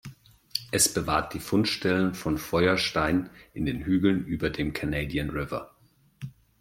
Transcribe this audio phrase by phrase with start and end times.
[0.71, 5.75] Es bewahrt die Fundstellen von Feuerstein in den Hügeln über dem Canadian River.